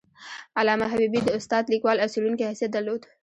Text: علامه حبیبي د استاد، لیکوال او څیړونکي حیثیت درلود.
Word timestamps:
علامه 0.59 0.85
حبیبي 0.93 1.19
د 1.23 1.29
استاد، 1.39 1.63
لیکوال 1.73 1.97
او 1.99 2.11
څیړونکي 2.13 2.43
حیثیت 2.49 2.71
درلود. 2.73 3.01